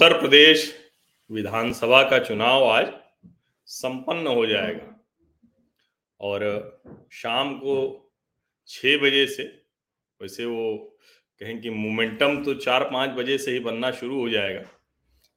[0.00, 0.62] उत्तर प्रदेश
[1.30, 2.86] विधानसभा का चुनाव आज
[3.68, 4.86] संपन्न हो जाएगा।
[6.20, 6.44] और
[7.12, 7.74] शाम को
[8.68, 9.42] छह बजे से,
[10.20, 10.96] वैसे वो
[11.40, 14.62] कहें कि मोमेंटम तो चार पाँच बजे से ही बनना शुरू हो जाएगा,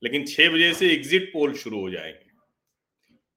[0.02, 2.32] लेकिन छह बजे से एग्जिट पोल शुरू हो जाएँगे।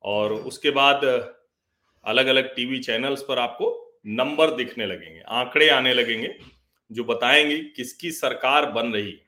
[0.04, 3.75] और उसके बाद अलग अलग टीवी चैनल्स पर आपको
[4.14, 6.35] नंबर दिखने लगेंगे, आंकड़े आने लगेंगे,
[6.90, 9.25] जो बताएँगे किसकी सरकार बन रही है।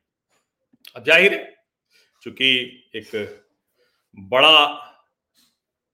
[0.96, 1.56] अब ज़ाहिर है
[2.28, 2.48] चूँकि
[2.96, 3.10] एक
[4.18, 4.84] बड़ा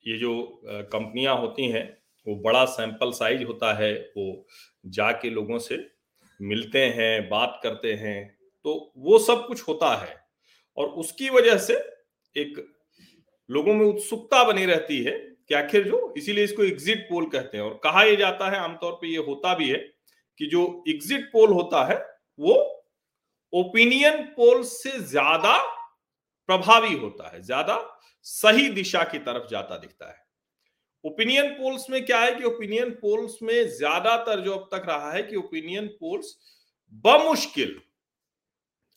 [0.07, 0.33] ये जो
[0.65, 1.85] कंपनियाँ होती हैं,
[2.27, 4.47] वो बड़ा सैंपल साइज़ होता है, वो
[4.87, 5.77] जाके लोगों से
[6.41, 10.17] मिलते हैं, बात करते हैं तो वो सब कुछ होता है।
[10.79, 11.75] और उसकी वजह से
[12.37, 12.59] एक
[13.51, 17.65] लोगों में उत्सुकता बनी रहती है कि आखिर जो, इसीलिए इसको एग्जिट पोल कहते हैं।
[17.65, 19.79] और कहा यह जाता है, आमतौर पे ये होता भी है
[20.41, 21.97] कि जो एग्जिट पोल होता है,
[22.39, 22.55] वो
[23.53, 25.57] ओपिनियन पोल से ज़्यादा
[26.49, 27.77] प्रभावी होता है, ज़्यादा
[28.27, 30.23] सही दिशा की तरफ़ जाता दिखता है।
[31.05, 35.23] ओपिनियन पोल्स में क्या है कि ओपिनियन पोल्स में ज़्यादातर जो अब तक रहा है
[35.23, 36.37] कि ओपिनियन पोल्स
[37.05, 37.81] बमुश्किल,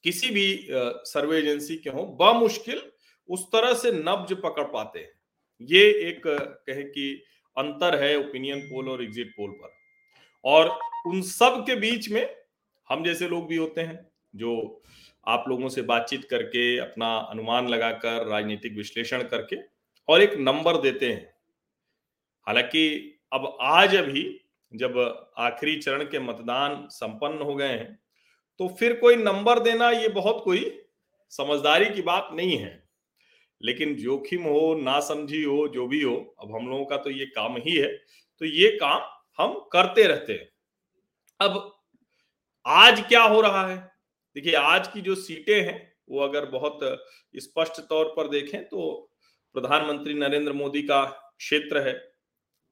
[0.04, 2.81] किसी भी सर्वे एजेंसी के हो, बमुश्किल
[3.30, 5.11] उस तरह से नब्ज पकड़ पाते हैं।
[5.61, 7.11] ये एक कहे कि
[7.58, 9.76] अंतर है ओपिनियन पोल और एग्जिट पोल पर।
[10.44, 12.36] और उन सब के बीच में
[12.88, 14.00] हम जैसे लोग भी होते हैं,
[14.34, 14.82] जो
[15.28, 19.56] आप लोगों से बातचीत करके, अपना अनुमान लगाकर, राजनीतिक विश्लेषण करके
[20.08, 21.33] और एक नंबर देते हैं।
[22.47, 24.98] हालाँकि अब आज अभी जब
[25.38, 28.00] आखिरी चरण के मतदान संपन्न हो गए हैं
[28.59, 30.81] तो फिर कोई नंबर देना ये बहुत कोई
[31.30, 32.88] समझदारी की बात नहीं है।
[33.61, 37.25] लेकिन जोखिम हो ना समझी हो, जो भी हो, अब हम लोगों का तो ये
[37.25, 37.92] काम ही है।
[38.42, 39.02] तो ये काम
[39.39, 40.50] हम करते रहते हैं।
[41.39, 41.75] अब
[42.66, 43.97] आज क्या हो रहा है?
[44.37, 46.80] देखिए, आज की जो सीटें हैं, वो अगर बहुत
[47.36, 49.09] स्पष्ट तौर पर देखें तो
[49.55, 51.03] प्रधानमंत्री नरेंद्र मोदी का
[51.37, 51.93] क्षेत्र है।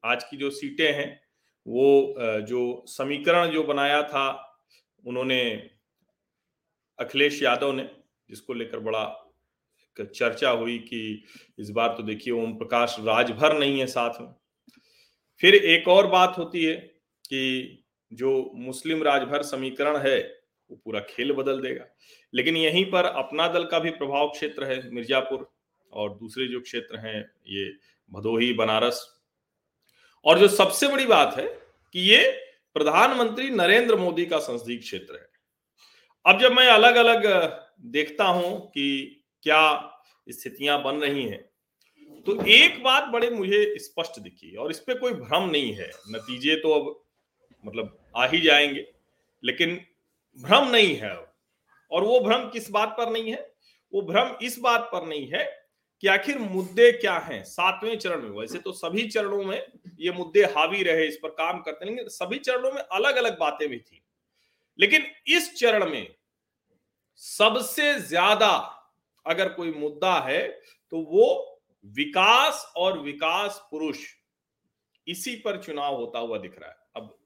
[0.04, 1.08] आज की जो सीटें हैं,
[1.66, 4.28] वो जो समीकरण जो बनाया था,
[5.04, 5.42] उन्होंने
[7.00, 7.90] अखिलेश यादव ने,
[8.30, 9.04] जिसको लेकर बड़ा
[9.98, 11.24] चर्चा हुई कि
[11.60, 14.34] इस बार तो देखिए ओम प्रकाश राजभर नहीं है साथ में।
[15.42, 16.76] फिर एक और बात होती है
[17.26, 21.86] कि जो मुस्लिम राजभर समीकरण है वो पूरा खेल बदल देगा।
[22.34, 25.48] लेकिन यहीं पर अपना दल का भी प्रभाव क्षेत्र है मिर्जापुर
[25.94, 27.72] और दूसरे जो क्षेत्र हैं, ये
[28.12, 29.06] भदोही, बनारस।
[30.26, 31.48] और जो सबसे बड़ी बात है
[31.96, 32.26] कि ये
[32.76, 35.28] प्रधानमंत्री नरेंद्र मोदी का संसदीय क्षेत्र है।
[36.26, 37.26] अब जब मैं अलग अलग
[37.88, 39.62] देखता हूँ कि क्या
[40.28, 41.44] स्थितियाँ बन रही हैं
[42.28, 46.56] तो एक बात बड़े मुझे स्पष्ट दिखी और इस पर कोई भ्रम नहीं है। नतीजे
[46.56, 47.04] तो अब
[47.64, 48.86] मतलब आ ही जाएँगे,
[49.44, 49.80] लेकिन
[50.40, 51.14] भ्रम नहीं है।
[51.92, 53.40] और वो भ्रम किस बात पर नहीं है?
[53.94, 55.44] वो भ्रम इस बात पर नहीं है
[56.04, 57.44] कि आखिर मुद्दे क्या हैं?
[57.44, 59.62] सातवें चरण में। वैसे तो सभी चरणों में
[60.00, 63.68] ये मुद्दे हावी रहे, इस पर काम करते नहीं सभी चरणों में अलग अलग बातें
[63.70, 64.02] भी थी।
[64.80, 66.16] लेकिन इस चरण में
[67.22, 68.52] सबसे ज़्यादा
[69.26, 70.48] अगर कोई मुद्दा है
[70.92, 71.28] तो वो
[71.86, 74.00] विकास और विकास पुरुष
[75.08, 77.18] इसी पर चुनाव होता हुआ दिख रहा है। अब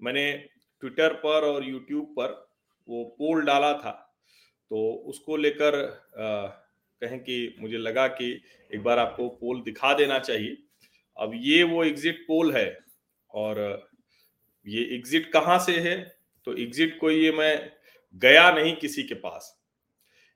[0.00, 0.32] मैंने
[0.82, 2.47] ट्विटर पर और यूट्यूब पर
[2.88, 3.90] वो पोल डाला था।
[4.70, 5.76] तो उसको लेकर
[6.16, 8.30] कहें कि मुझे लगा कि
[8.70, 10.56] एक बार आपको पोल दिखा देना चाहिए।
[11.16, 12.78] अब ये वो एग्जिट पोल है
[13.30, 13.60] और
[14.66, 15.96] ये एग्जिट कहाँ से है?
[16.46, 17.72] तो एग्जिट कोई ये मैं
[18.14, 19.54] गया नहीं किसी के पास।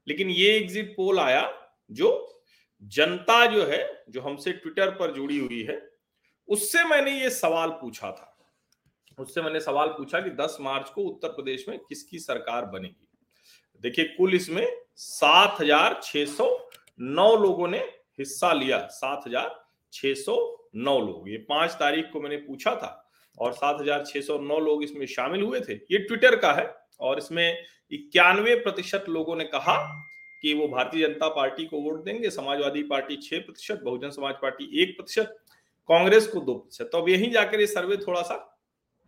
[0.07, 1.43] लेकिन ये एग्जिट पोल आया
[1.91, 2.29] जो
[2.83, 5.81] जनता जो है, जो हमसे ट्विटर पर जुड़ी हुई है,
[6.49, 8.32] उससे मैंने ये सवाल पूछा था।
[9.19, 13.09] उससे मैंने सवाल पूछा कि 10 मार्च को उत्तर प्रदेश में किसकी सरकार बनेगी?
[13.85, 16.49] देखिए, कुल इसमें सात हज़ार सौ
[17.01, 17.79] नौ लोगों ने
[18.19, 20.37] हिस्सा लिया। सात हज़ार सौ
[20.77, 22.99] नौ लोग। ये पाँच तारीख को मैंने पूछा था
[23.39, 26.67] और सात हज़ार सौ नौ लोग इसमें शामिल हुए थे। ये ट्विटर का है
[27.01, 29.77] और इसमें इक्यानवे प्रतिशत लोगों ने कहा
[30.43, 34.83] कि वो भारतीय जनता पार्टी को वोट देंगे, समाजवादी पार्टी छह प्रतिशत, बहुजन समाज पार्टी
[34.83, 35.37] एक प्रतिशत,
[35.89, 38.37] कांग्रेस को दो प्रतिशत। तो अब यही जाकर ये सर्वे थोड़ा सा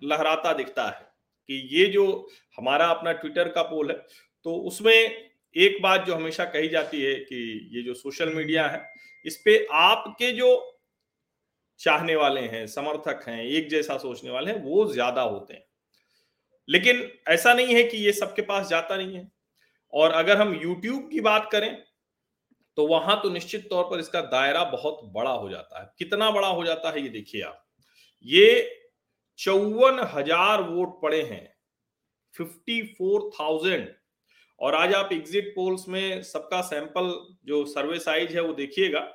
[0.03, 1.07] लहराता दिखता है
[1.49, 2.07] कि ये जो
[2.59, 3.97] हमारा अपना ट्विटर का पोल है
[4.47, 4.95] तो उसमें
[5.57, 7.37] एक बात जो हमेशा कही जाती है कि
[7.73, 8.83] ये जो सोशल मीडिया है,
[9.27, 10.49] इस पे आपके जो
[11.81, 15.65] चाहने वाले हैं, समर्थक हैं, एक जैसा सोचने वाले हैं, वो ज़्यादा होते हैं।
[16.69, 19.31] लेकिन ऐसा नहीं है कि ये सबके पास जाता नहीं है।
[19.93, 21.77] और अगर हम YouTube की बात करें
[22.79, 26.49] तो वहाँ तो निश्चित तौर पर इसका दायरा बहुत बड़ा हो जाता है। कितना बड़ा
[26.49, 27.65] हो जाता है, ये देखिए आप।
[28.27, 28.84] ये
[29.39, 31.55] चौवन हज़ार वोट पड़े हैं
[32.35, 33.89] फिफ्टी फोर थाउज़ेंड
[34.61, 37.15] और आज आप एग्जिट पोल्स में सबका सैंपल
[37.47, 39.09] जो सर्वे साइज़ है वो देखिएगा।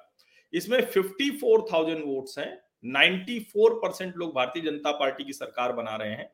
[0.54, 2.51] इसमें 54,000 वोट्स हैं
[2.92, 6.30] 94 परसेंट लोग भारतीय जनता पार्टी की सरकार बना रहे हैं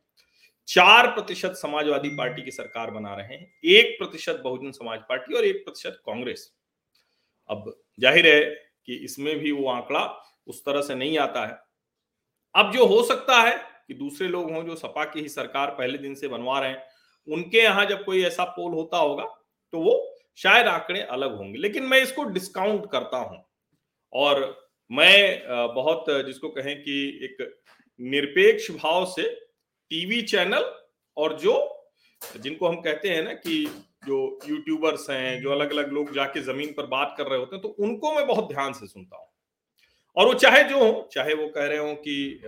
[0.68, 5.46] चार प्रतिशत समाजवादी पार्टी की सरकार बना रहे हैं एक प्रतिशत बहुजन समाज पार्टी और
[5.46, 6.52] एक प्रतिशत कांग्रेस।
[7.50, 8.42] अब ज़ाहिर है
[8.88, 10.04] कि इसमें भी वो आंकड़ा
[10.48, 11.58] उस तरह से नहीं आता है।
[12.56, 13.56] अब जो हो सकता है
[13.90, 16.84] कि दूसरे लोग हों जो सपा की ही सरकार पहले दिन से बनवा रहे हैं,
[17.28, 19.24] उनके यहाँ जब कोई ऐसा पोल होता होगा
[19.74, 19.94] तो वो
[20.38, 23.44] शायद आंकड़े अलग होंगे। लेकिन मैं इसको डिस्काउंट करता हूँ।
[24.14, 24.42] और
[24.92, 25.42] मैं
[25.76, 27.38] बहुत जिसको कहें कि एक
[28.00, 29.24] निरपेक्ष भाव से
[29.92, 30.72] टीवी चैनल
[31.18, 31.54] और जो,
[32.22, 33.66] जिनको हम कहते हैं ना कि
[34.08, 34.18] जो
[34.50, 37.70] यूट्यूबर्स हैं, जो अलग अलग लोग जाके ज़मीन पर बात कर रहे होते हैं तो
[37.80, 39.28] उनको मैं बहुत ध्यान से सुनता हूँ।
[40.18, 42.42] और वो चाहे जो हो, चाहे वो कह रहे हो कि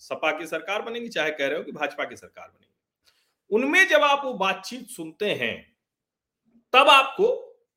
[0.00, 2.72] सपा की सरकार बनेगी, चाहे कह रहे हो कि भाजपा की सरकार बनेगी।
[3.50, 5.56] उनमें जब आप वो बातचीत सुनते हैं,
[6.74, 7.28] तब आपको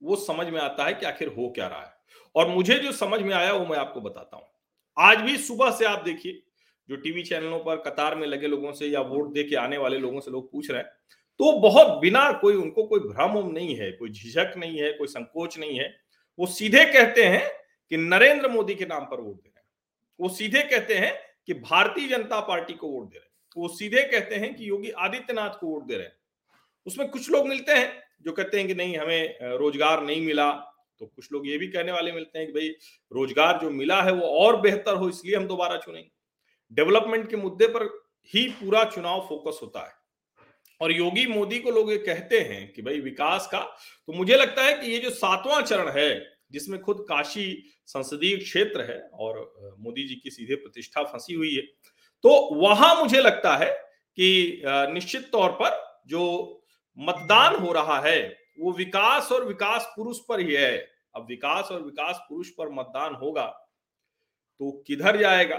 [0.03, 1.95] वो समझ में आता है कि आखिर हो क्या रहा है।
[2.35, 4.45] और मुझे जो समझ में आया वो मैं आपको बताता हूँ।
[4.97, 6.41] आज भी सुबह से आप देखिए,
[6.89, 9.97] जो टीवी चैनलों पर, कतार में लगे लोगों से या वोट दे के आने वाले
[9.97, 10.89] लोगों से लोग पूछ रहे हैं
[11.39, 15.57] तो बहुत बिना कोई, उनको कोई भ्रम नहीं है, कोई झिझक नहीं है, कोई संकोच
[15.59, 15.89] नहीं है।
[16.39, 17.43] वो सीधे कहते हैं
[17.91, 19.65] कि नरेंद्र मोदी के नाम पर वोट दे रहे हैं।
[20.19, 21.13] वो सीधे कहते हैं
[21.47, 24.89] कि भारतीय जनता पार्टी को वोट दे रहे हैं। वो सीधे कहते हैं कि योगी
[24.91, 26.15] आदित्यनाथ को वोट दे रहे हैं।
[26.87, 30.51] उसमें कुछ लोग मिलते हैं जो कहते हैं कि नहीं, हमें रोज़गार नहीं मिला।
[31.01, 32.69] तो कुछ लोग ये भी कहने वाले मिलते हैं कि भाई,
[33.11, 36.09] रोज़गार जो मिला है वो और बेहतर हो, इसलिए हम दोबारा चुनेंगे
[36.71, 37.85] डेवलपमेंट के मुद्दे पर
[38.31, 39.95] ही पूरा चुनाव फोकस होता है।
[40.81, 44.63] और योगी मोदी को लोग ये कहते हैं कि भाई, विकास का तो मुझे लगता
[44.63, 47.51] है कि ये जो सातवां चरण है जिसमें खुद काशी
[47.87, 51.61] संसदीय क्षेत्र है और मोदी जी की सीधे प्रतिष्ठा फंसी हुई है।
[52.23, 53.71] तो वहाँ मुझे लगता है
[54.17, 55.75] कि निश्चित तौर पर
[56.07, 56.23] जो
[56.97, 58.21] मतदान हो रहा है,
[58.59, 60.77] वो विकास और विकास पुरुष पर ही है।
[61.15, 65.57] अब विकास और विकास पुरुष पर मतदान होगा तो किधर जाएगा?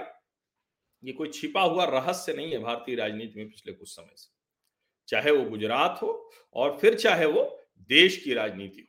[1.02, 4.29] ये कोई छिपा हुआ रहस्य नहीं है भारतीय राजनीति में पिछले कुछ समय से।
[5.08, 7.43] चाहे वो गुजरात हो और फिर चाहे वो
[7.90, 8.88] देश की राजनीति हो।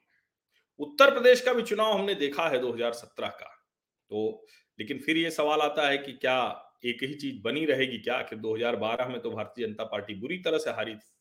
[0.79, 3.65] उत्तर प्रदेश का भी चुनाव हमने देखा है 2017 का।
[4.09, 4.45] तो
[4.79, 7.97] लेकिन फिर ये सवाल आता है कि क्या एक ही चीज़ बनी रहेगी?
[7.97, 11.15] क्या आखिर 2012 में तो भारतीय जनता पार्टी बुरी तरह से हारी थी?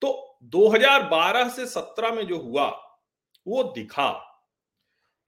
[0.00, 2.68] तो 2012 से 17 में जो हुआ,
[3.46, 4.26] वो दिखा।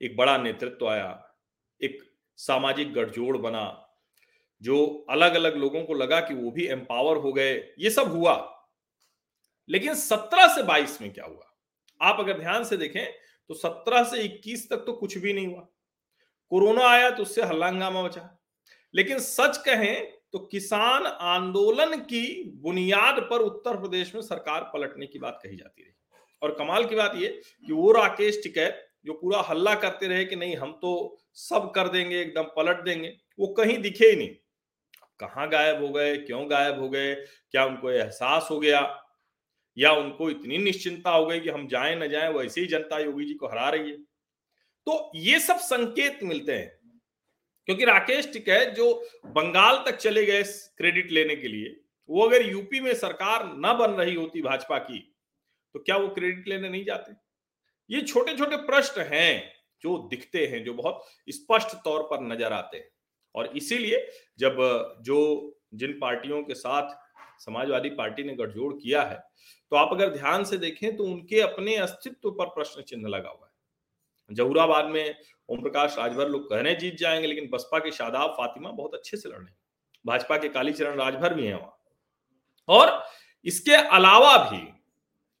[0.01, 1.35] एक बड़ा नेतृत्व आया,
[1.83, 2.03] एक
[2.37, 3.95] सामाजिक गठजोड़ बना,
[4.61, 8.65] जो अलग अलग लोगों को लगा कि वो भी एम्पावर हो गए, ये सब हुआ।
[9.69, 11.55] लेकिन 17 से 22 में क्या हुआ?
[12.01, 15.67] आप अगर ध्यान से देखें तो 17 से 21 तक तो कुछ भी नहीं हुआ।
[16.51, 18.39] कोरोना आया तो उससे हल्लांगामा बचा
[18.93, 25.19] लेकिन सच कहें तो किसान आंदोलन की बुनियाद पर उत्तर प्रदेश में सरकार पलटने की
[25.19, 25.93] बात कही जाती रही।
[26.41, 30.35] और कमाल की बात यह कि वो राकेश टिकैत, जो पूरा हल्ला करते रहे कि
[30.35, 34.29] नहीं, हम तो सब कर देंगे, एकदम पलट देंगे, वो कहीं दिखे ही नहीं।
[35.19, 37.15] कहाँ गायब हो गए, क्यों गायब हो गए,
[37.51, 39.02] क्या उनको एहसास हो गया?
[39.77, 43.25] या उनको इतनी निश्चिंता हो गई कि हम जाए न जाए, वैसे ही जनता योगी
[43.25, 43.97] जी को हरा रही है।
[44.87, 46.71] तो ये सब संकेत मिलते हैं,
[47.67, 48.93] क्योंकि राकेश टिकैत जो
[49.27, 50.43] बंगाल तक चले गए
[50.77, 51.75] क्रेडिट लेने के लिए,
[52.09, 54.99] वो अगर यूपी में सरकार न बन रही होती भाजपा की
[55.75, 57.13] तो क्या वो क्रेडिट लेने नहीं जाते?
[57.89, 59.51] ये छोटे छोटे प्रश्न हैं
[59.83, 62.87] जो दिखते हैं, जो बहुत स्पष्ट तौर पर नज़र आते हैं।
[63.35, 64.07] और इसीलिए
[64.39, 64.57] जब
[65.01, 65.19] जो
[65.75, 66.93] जिन पार्टियों के साथ
[67.45, 69.17] समाजवादी पार्टी ने गठजोड़ किया है
[69.71, 73.47] तो आप अगर ध्यान से देखें तो उनके अपने अस्तित्व पर प्रश्न चिन्ह लगा हुआ
[73.47, 73.51] है।
[74.29, 75.15] जहूराबाद में
[75.49, 79.29] ओम प्रकाश राजभर लोग कहने जीत जाएँगे, लेकिन बसपा के शादाब फातिमा बहुत अच्छे से
[79.29, 79.51] लड़ने
[80.05, 81.77] भाजपा के कालीचरण राजभर भी हैं वहाँ।
[82.69, 83.03] और
[83.45, 84.61] इसके अलावा भी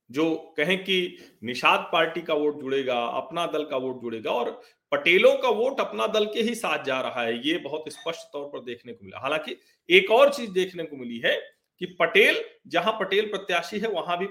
[0.09, 4.49] जो कहें कि निषाद पार्टी का वोट जुड़ेगा, अपना दल का वोट जुड़ेगा और
[4.91, 8.45] पटेलों का वोट अपना दल के ही साथ जा रहा है, ये बहुत स्पष्ट तौर
[8.47, 9.57] पर देखने को मिला। हालाँकि
[9.89, 11.35] एक और चीज़ देखने को मिली है
[11.83, 14.27] कि पटेल, जहाँ पटेल प्रत्याशी है, वहाँ भी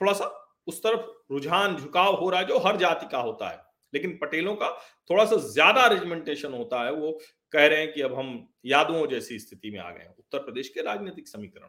[0.00, 0.24] थोड़ा सा
[0.66, 4.54] उस तरफ़ रुझान, झुकाव हो रहा है, जो हर जाति का होता है। लेकिन पटेलों
[4.56, 4.68] का
[5.10, 7.10] थोड़ा सा ज़्यादा रेजिमेंटेशन होता है, वो
[7.52, 10.82] कह रहे हैं कि अब हम यादवों जैसी स्थिति में आ गए उत्तर प्रदेश के
[10.82, 11.68] राजनीतिक समीकरण।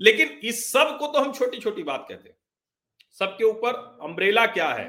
[0.00, 2.36] लेकिन इस सबको तो हम छोटी छोटी बात कहते हैं।
[3.20, 4.86] सबके ऊपर अम्ब्रेला क्या है?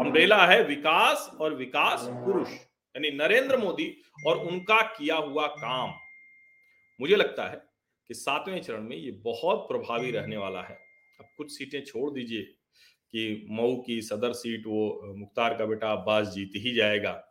[0.00, 3.94] अम्ब्रेला है विकास और विकास पुरुष, यानी नरेंद्र मोदी
[4.26, 5.94] और उनका किया हुआ काम।
[7.00, 7.65] मुझे लगता है
[8.10, 10.78] कि सातवें चरण में ये बहुत प्रभावी रहने वाला है।
[11.20, 12.42] अब कुछ सीटें छोड़ दीजिए
[13.14, 17.22] कि मऊ की सदर सीट वो मुख्तार का बेटा अब्बास जीत ही जाएगा।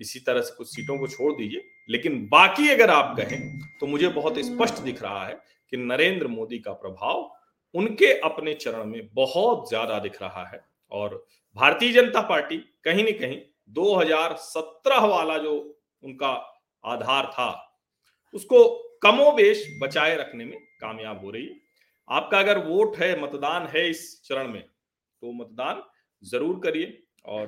[0.00, 4.08] इसी तरह से कुछ सीटों को छोड़ दीजिए। लेकिन बाकी अगर आप कहें तो मुझे
[4.10, 5.34] बहुत स्पष्ट दिख रहा है
[5.72, 7.30] कि नरेंद्र मोदी का प्रभाव
[7.74, 10.60] उनके अपने चरण में बहुत ज़्यादा दिख रहा है।
[10.92, 11.14] और
[11.56, 15.52] भारतीय जनता पार्टी कहीं ना कहीं 2017 वाला जो
[16.02, 16.30] उनका
[16.84, 17.50] आधार था
[18.34, 18.62] उसको
[19.02, 21.54] कमोबेश बचाए रखने में कामयाब हो रही है।
[22.08, 25.82] आपका अगर वोट है, मतदान है इस चरण में तो मतदान
[26.22, 27.46] ज़रूर करिए। और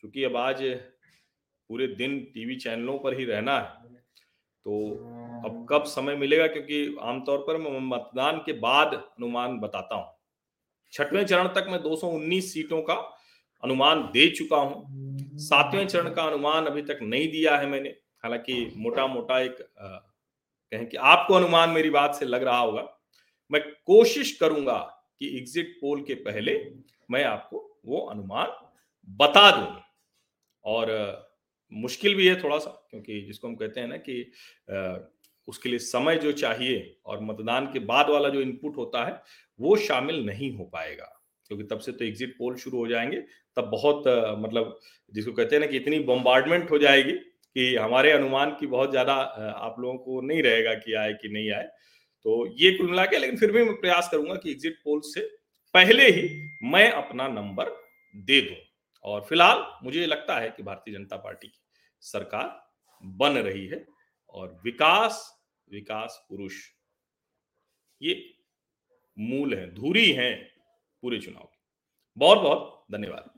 [0.00, 0.62] क्योंकि अब आज
[1.70, 3.90] पूरे दिन टीवी चैनलों पर ही रहना है
[4.66, 4.72] तो
[5.46, 6.46] अब कब समय मिलेगा?
[6.46, 10.14] क्योंकि आमतौर पर मैं मतदान के बाद अनुमान बताता हूँ।
[10.92, 12.94] छठवें चरण तक मैं 219 सीटों का
[13.62, 17.88] अनुमान दे चुका हूँ। सातवें चरण का अनुमान अभी तक नहीं दिया है मैंने।
[18.24, 19.56] हालाँकि मोटा मोटा एक
[20.72, 22.86] कहें कि आपको अनुमान मेरी बात से लग रहा होगा।
[23.50, 24.78] मैं कोशिश करूँगा
[25.18, 26.54] कि एग्जिट पोल के पहले
[27.10, 28.48] मैं आपको वो अनुमान
[29.08, 29.80] बता दूँ।
[30.64, 30.90] और
[31.72, 34.32] मुश्किल भी है थोड़ा सा क्योंकि जिसको हम कहते हैं ना कि
[35.48, 39.22] उसके लिए समय जो चाहिए और मतदान के बाद वाला जो इनपुट होता है,
[39.60, 41.04] वो शामिल नहीं हो पाएगा।
[41.50, 43.20] क्योंकि तब से तो एग्जिट पोल शुरू हो जाएँगे।
[43.56, 44.04] तब बहुत
[44.38, 44.78] मतलब
[45.12, 47.12] जिसको कहते हैं ना कि इतनी बम्बार्डमेंट हो जाएगी
[47.56, 51.50] कि हमारे अनुमान की बहुत ज़्यादा आप लोगों को नहीं रहेगा कि आए कि नहीं
[51.52, 51.68] आए।
[52.24, 55.20] तो ये कुल मिला के, लेकिन फिर भी मैं प्रयास करूँगा कि एग्जिट पोल से
[55.74, 56.28] पहले ही
[56.64, 57.70] मैं अपना नंबर
[58.14, 58.56] दे दूँ।
[59.04, 61.60] और फ़िलहाल मुझे लगता है कि भारतीय जनता पार्टी की
[62.02, 62.60] सरकार
[63.04, 63.84] बन रही है
[64.34, 65.22] और विकास
[65.70, 66.54] विकास पुरुष
[68.00, 68.14] ये
[69.16, 70.32] मूल है, धुरी है
[71.02, 71.60] पूरे चुनाव की।
[72.16, 73.30] बहुत बहुत धन्यवाद।